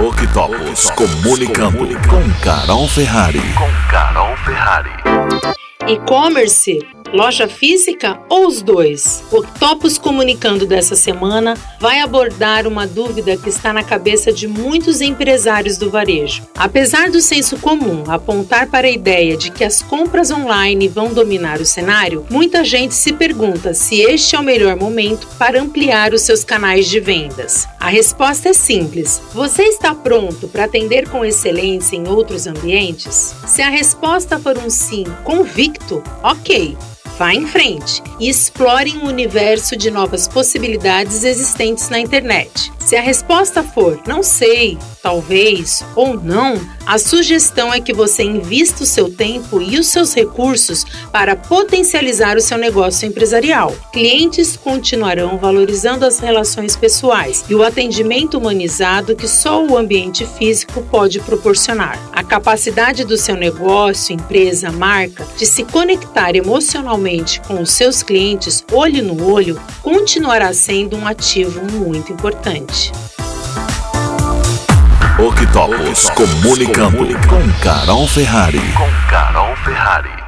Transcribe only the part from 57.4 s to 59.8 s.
e o atendimento humanizado que só o